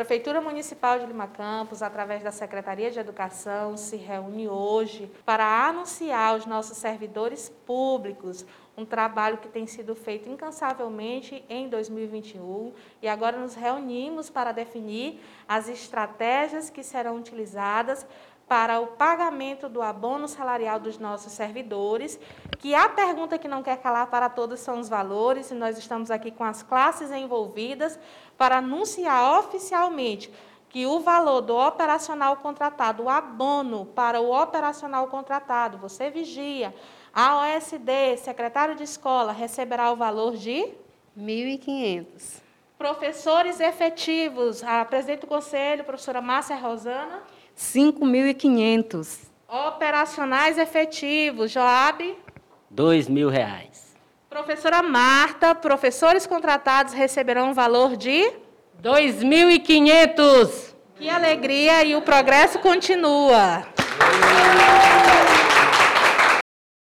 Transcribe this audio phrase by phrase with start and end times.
[0.00, 6.30] Prefeitura Municipal de Lima Campos, através da Secretaria de Educação, se reúne hoje para anunciar
[6.30, 8.46] aos nossos servidores públicos
[8.78, 15.20] um trabalho que tem sido feito incansavelmente em 2021 e agora nos reunimos para definir
[15.46, 18.06] as estratégias que serão utilizadas
[18.50, 22.18] para o pagamento do abono salarial dos nossos servidores,
[22.58, 26.10] que a pergunta que não quer calar para todos são os valores, e nós estamos
[26.10, 27.96] aqui com as classes envolvidas
[28.36, 30.32] para anunciar oficialmente
[30.68, 36.74] que o valor do operacional contratado, o abono para o operacional contratado, você vigia,
[37.14, 40.74] a OSD, secretário de escola, receberá o valor de?
[41.16, 42.49] 1.500.
[42.80, 47.20] Professores efetivos, a presidente do conselho, professora Márcia Rosana.
[47.54, 49.18] 5.500.
[49.46, 52.16] Operacionais efetivos, Joab?
[52.70, 53.94] Dois mil reais.
[54.30, 58.32] Professora Marta, professores contratados receberão um valor de?
[58.78, 60.74] Dois mil e quinhentos.
[60.96, 63.62] Que alegria e o progresso continua.